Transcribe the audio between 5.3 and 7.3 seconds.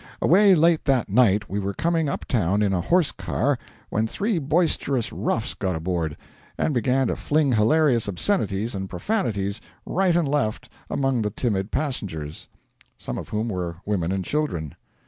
got aboard, and began to